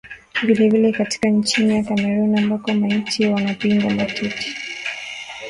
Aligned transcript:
vilevile 0.43 0.91
katika 0.91 1.29
nchi 1.29 1.69
ya 1.69 1.83
Cameroon 1.83 2.37
ambako 2.39 2.73
maiti 2.73 3.25
wanapigwa 3.27 3.91
matiti 3.93 4.55